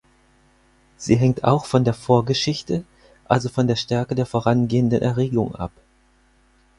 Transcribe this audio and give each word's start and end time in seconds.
Sie 0.97 1.15
hängt 1.15 1.43
auch 1.43 1.65
von 1.67 1.83
der 1.83 1.93
Vorgeschichte, 1.93 2.85
also 3.25 3.49
von 3.49 3.67
der 3.67 3.75
Stärke 3.75 4.15
der 4.15 4.25
vorangehenden 4.25 4.99
Erregung 4.99 5.53
ab. 5.53 5.69